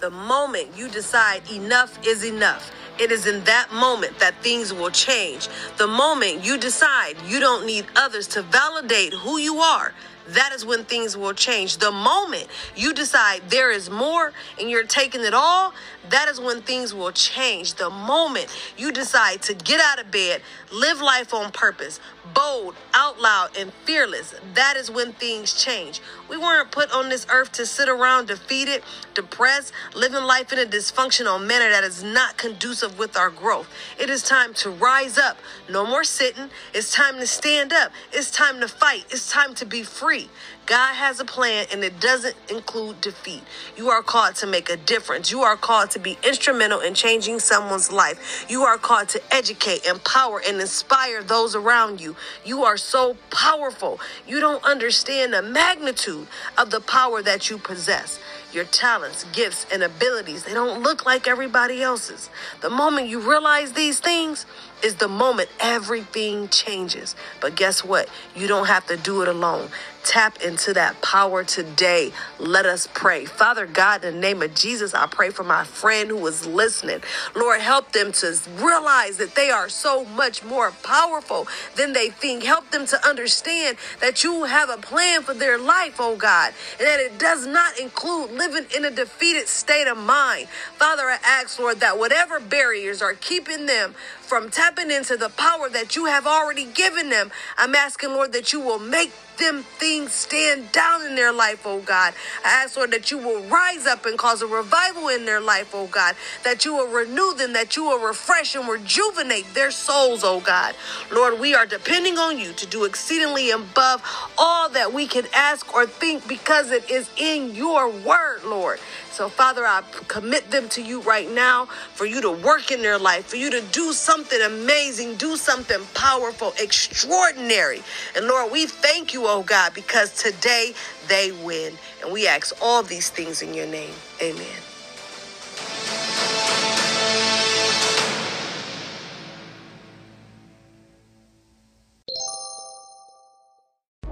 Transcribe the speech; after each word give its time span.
The 0.00 0.10
moment 0.10 0.68
you 0.78 0.88
decide 0.88 1.42
enough 1.50 1.98
is 2.06 2.24
enough, 2.24 2.72
it 2.98 3.12
is 3.12 3.26
in 3.26 3.44
that 3.44 3.70
moment 3.70 4.18
that 4.18 4.34
things 4.42 4.72
will 4.72 4.88
change. 4.90 5.46
The 5.76 5.86
moment 5.86 6.42
you 6.42 6.56
decide 6.56 7.16
you 7.26 7.38
don't 7.38 7.66
need 7.66 7.84
others 7.96 8.26
to 8.28 8.40
validate 8.40 9.12
who 9.12 9.36
you 9.36 9.58
are, 9.58 9.92
that 10.34 10.52
is 10.52 10.64
when 10.64 10.84
things 10.84 11.16
will 11.16 11.32
change. 11.32 11.78
The 11.78 11.90
moment 11.90 12.46
you 12.76 12.92
decide 12.92 13.42
there 13.48 13.70
is 13.70 13.90
more 13.90 14.32
and 14.58 14.70
you're 14.70 14.84
taking 14.84 15.22
it 15.22 15.34
all, 15.34 15.72
that 16.08 16.28
is 16.28 16.40
when 16.40 16.62
things 16.62 16.94
will 16.94 17.12
change. 17.12 17.74
The 17.74 17.90
moment 17.90 18.46
you 18.76 18.92
decide 18.92 19.42
to 19.42 19.54
get 19.54 19.80
out 19.80 20.04
of 20.04 20.10
bed, 20.10 20.42
live 20.72 21.00
life 21.00 21.34
on 21.34 21.52
purpose, 21.52 22.00
bold, 22.34 22.74
out 22.94 23.20
loud, 23.20 23.56
and 23.58 23.72
fearless, 23.84 24.34
that 24.54 24.76
is 24.76 24.90
when 24.90 25.12
things 25.12 25.62
change. 25.62 26.00
We 26.28 26.36
weren't 26.36 26.70
put 26.70 26.92
on 26.92 27.08
this 27.08 27.26
earth 27.30 27.52
to 27.52 27.66
sit 27.66 27.88
around 27.88 28.28
defeated, 28.28 28.82
depressed, 29.14 29.72
living 29.94 30.24
life 30.24 30.52
in 30.52 30.58
a 30.58 30.66
dysfunctional 30.66 31.44
manner 31.44 31.70
that 31.70 31.84
is 31.84 32.02
not 32.02 32.36
conducive 32.36 32.98
with 32.98 33.16
our 33.16 33.30
growth. 33.30 33.68
It 33.98 34.10
is 34.10 34.22
time 34.22 34.54
to 34.54 34.70
rise 34.70 35.18
up. 35.18 35.38
No 35.68 35.86
more 35.86 36.04
sitting. 36.04 36.50
It's 36.72 36.92
time 36.92 37.16
to 37.18 37.26
stand 37.26 37.72
up. 37.72 37.92
It's 38.12 38.30
time 38.30 38.60
to 38.60 38.68
fight. 38.68 39.04
It's 39.10 39.30
time 39.30 39.54
to 39.56 39.66
be 39.66 39.82
free 39.82 40.19
free. 40.20 40.30
God 40.70 40.94
has 40.94 41.18
a 41.18 41.24
plan 41.24 41.66
and 41.72 41.82
it 41.82 41.98
doesn't 41.98 42.36
include 42.48 43.00
defeat. 43.00 43.42
You 43.76 43.88
are 43.90 44.02
called 44.02 44.36
to 44.36 44.46
make 44.46 44.70
a 44.70 44.76
difference. 44.76 45.28
You 45.28 45.42
are 45.42 45.56
called 45.56 45.90
to 45.90 45.98
be 45.98 46.16
instrumental 46.24 46.78
in 46.78 46.94
changing 46.94 47.40
someone's 47.40 47.90
life. 47.90 48.46
You 48.48 48.62
are 48.62 48.78
called 48.78 49.08
to 49.08 49.34
educate, 49.34 49.84
empower, 49.84 50.40
and 50.46 50.60
inspire 50.60 51.24
those 51.24 51.56
around 51.56 52.00
you. 52.00 52.14
You 52.44 52.62
are 52.62 52.76
so 52.76 53.16
powerful. 53.32 53.98
You 54.28 54.38
don't 54.38 54.62
understand 54.62 55.32
the 55.32 55.42
magnitude 55.42 56.28
of 56.56 56.70
the 56.70 56.80
power 56.80 57.20
that 57.20 57.50
you 57.50 57.58
possess 57.58 58.20
your 58.52 58.64
talents, 58.64 59.24
gifts, 59.32 59.66
and 59.72 59.82
abilities. 59.82 60.44
They 60.44 60.54
don't 60.54 60.82
look 60.82 61.06
like 61.06 61.28
everybody 61.28 61.82
else's. 61.82 62.30
The 62.60 62.70
moment 62.70 63.08
you 63.08 63.20
realize 63.20 63.72
these 63.72 64.00
things 64.00 64.46
is 64.82 64.96
the 64.96 65.08
moment 65.08 65.48
everything 65.60 66.48
changes. 66.48 67.14
But 67.40 67.54
guess 67.54 67.84
what? 67.84 68.08
You 68.34 68.48
don't 68.48 68.66
have 68.66 68.86
to 68.86 68.96
do 68.96 69.22
it 69.22 69.28
alone. 69.28 69.68
Tap 70.04 70.42
into 70.42 70.59
that 70.68 71.02
power 71.02 71.44
today. 71.44 72.12
Let 72.38 72.66
us 72.66 72.88
pray. 72.92 73.24
Father 73.24 73.66
God, 73.66 74.04
in 74.04 74.14
the 74.14 74.20
name 74.20 74.42
of 74.42 74.54
Jesus, 74.54 74.94
I 74.94 75.06
pray 75.06 75.30
for 75.30 75.44
my 75.44 75.64
friend 75.64 76.10
who 76.10 76.26
is 76.26 76.46
listening. 76.46 77.00
Lord, 77.34 77.60
help 77.60 77.92
them 77.92 78.12
to 78.12 78.38
realize 78.58 79.16
that 79.16 79.34
they 79.34 79.50
are 79.50 79.68
so 79.68 80.04
much 80.04 80.44
more 80.44 80.70
powerful 80.82 81.48
than 81.76 81.92
they 81.92 82.10
think. 82.10 82.44
Help 82.44 82.70
them 82.70 82.86
to 82.86 83.08
understand 83.08 83.76
that 84.00 84.22
you 84.22 84.44
have 84.44 84.70
a 84.70 84.76
plan 84.76 85.22
for 85.22 85.34
their 85.34 85.58
life, 85.58 85.96
oh 85.98 86.16
God, 86.16 86.52
and 86.78 86.86
that 86.86 87.00
it 87.00 87.18
does 87.18 87.46
not 87.46 87.78
include 87.78 88.30
living 88.32 88.66
in 88.76 88.84
a 88.84 88.90
defeated 88.90 89.48
state 89.48 89.88
of 89.88 89.98
mind. 89.98 90.48
Father, 90.76 91.04
I 91.04 91.18
ask, 91.24 91.58
Lord, 91.58 91.80
that 91.80 91.98
whatever 91.98 92.40
barriers 92.40 93.02
are 93.02 93.14
keeping 93.14 93.66
them 93.66 93.94
from 94.20 94.50
tapping 94.50 94.90
into 94.90 95.16
the 95.16 95.28
power 95.28 95.68
that 95.68 95.96
you 95.96 96.06
have 96.06 96.26
already 96.26 96.64
given 96.64 97.10
them, 97.10 97.30
I'm 97.58 97.74
asking, 97.74 98.10
Lord, 98.10 98.32
that 98.32 98.52
you 98.52 98.60
will 98.60 98.78
make 98.78 99.12
them 99.38 99.62
things 99.62 100.12
stand 100.12 100.39
down 100.72 101.06
in 101.06 101.14
their 101.14 101.32
life, 101.32 101.62
oh 101.64 101.80
God. 101.80 102.14
I 102.44 102.48
ask, 102.62 102.76
Lord, 102.76 102.90
that 102.92 103.10
you 103.10 103.18
will 103.18 103.42
rise 103.42 103.86
up 103.86 104.06
and 104.06 104.18
cause 104.18 104.42
a 104.42 104.46
revival 104.46 105.08
in 105.08 105.24
their 105.24 105.40
life, 105.40 105.70
oh 105.74 105.86
God. 105.86 106.16
That 106.44 106.64
you 106.64 106.74
will 106.74 106.88
renew 106.88 107.34
them, 107.34 107.52
that 107.52 107.76
you 107.76 107.84
will 107.84 107.98
refresh 108.06 108.54
and 108.54 108.68
rejuvenate 108.68 109.52
their 109.54 109.70
souls, 109.70 110.22
oh 110.24 110.40
God. 110.40 110.74
Lord, 111.12 111.38
we 111.40 111.54
are 111.54 111.66
depending 111.66 112.18
on 112.18 112.38
you 112.38 112.52
to 112.54 112.66
do 112.66 112.84
exceedingly 112.84 113.50
above 113.50 114.02
all 114.38 114.68
that 114.70 114.92
we 114.92 115.06
can 115.06 115.26
ask 115.34 115.72
or 115.74 115.86
think 115.86 116.26
because 116.28 116.70
it 116.70 116.90
is 116.90 117.10
in 117.16 117.54
your 117.54 117.88
word, 117.90 118.44
Lord. 118.44 118.80
So, 119.20 119.28
Father, 119.28 119.66
I 119.66 119.82
commit 120.08 120.50
them 120.50 120.70
to 120.70 120.82
you 120.82 121.02
right 121.02 121.30
now 121.30 121.66
for 121.66 122.06
you 122.06 122.22
to 122.22 122.30
work 122.30 122.70
in 122.70 122.80
their 122.80 122.98
life, 122.98 123.26
for 123.26 123.36
you 123.36 123.50
to 123.50 123.60
do 123.70 123.92
something 123.92 124.40
amazing, 124.40 125.16
do 125.16 125.36
something 125.36 125.82
powerful, 125.92 126.54
extraordinary. 126.58 127.82
And 128.16 128.26
Lord, 128.26 128.50
we 128.50 128.64
thank 128.64 129.12
you, 129.12 129.26
oh 129.26 129.42
God, 129.42 129.74
because 129.74 130.14
today 130.14 130.72
they 131.08 131.32
win. 131.32 131.74
And 132.02 132.10
we 132.10 132.26
ask 132.26 132.56
all 132.62 132.82
these 132.82 133.10
things 133.10 133.42
in 133.42 133.52
your 133.52 133.66
name. 133.66 133.92
Amen. 134.22 134.69